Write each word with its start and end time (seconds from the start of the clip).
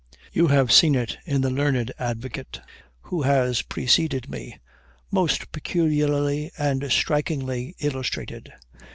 You 0.33 0.47
have 0.47 0.71
seen 0.71 0.95
it 0.95 1.19
in 1.25 1.41
the 1.41 1.51
learned 1.51 1.91
advocate 1.99 2.59
who 3.01 3.21
has 3.21 3.61
preceded 3.61 4.31
me, 4.31 4.57
most 5.11 5.51
peculiarly 5.51 6.49
and 6.57 6.91
strikingly 6.91 7.75
illustrated. 7.77 8.51